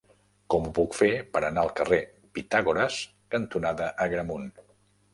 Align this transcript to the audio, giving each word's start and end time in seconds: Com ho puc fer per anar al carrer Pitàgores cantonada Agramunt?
Com 0.53 0.63
ho 0.69 0.71
puc 0.79 0.97
fer 0.99 1.09
per 1.35 1.43
anar 1.51 1.67
al 1.69 1.71
carrer 1.81 2.01
Pitàgores 2.39 2.99
cantonada 3.37 3.95
Agramunt? 4.09 4.53